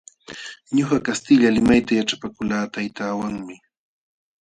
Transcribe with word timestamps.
Ñuqa 0.75 0.97
kastilla 1.05 1.49
limayta 1.55 1.91
yaćhapakulqaa 1.95 2.71
taytaawanmi. 2.73 3.55